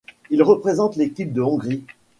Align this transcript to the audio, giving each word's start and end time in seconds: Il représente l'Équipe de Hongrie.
Il 0.31 0.41
représente 0.41 0.95
l'Équipe 0.95 1.31
de 1.31 1.41
Hongrie. 1.43 1.83